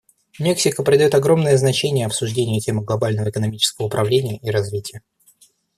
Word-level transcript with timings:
Мексика 0.39 0.81
придает 0.81 1.13
огромное 1.13 1.55
значение 1.57 2.07
обсуждению 2.07 2.59
темы 2.59 2.81
глобального 2.83 3.29
экономического 3.29 3.85
управления 3.85 4.37
и 4.41 4.49
развития. 4.49 5.03